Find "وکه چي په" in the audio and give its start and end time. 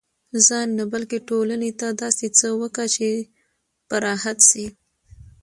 2.59-3.95